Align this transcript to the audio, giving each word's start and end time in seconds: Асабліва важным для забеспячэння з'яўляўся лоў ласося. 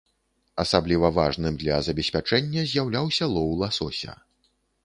Асабліва 0.63 1.11
важным 1.17 1.59
для 1.63 1.77
забеспячэння 1.89 2.65
з'яўляўся 2.73 3.25
лоў 3.35 3.55
ласося. 3.61 4.19